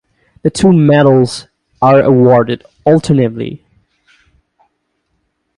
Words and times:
The 0.41 0.49
two 0.49 0.73
medals 0.73 1.45
are 1.79 2.01
awarded 2.01 2.63
alternately. 2.85 3.63